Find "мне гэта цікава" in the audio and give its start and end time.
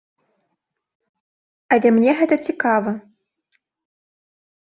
1.99-2.91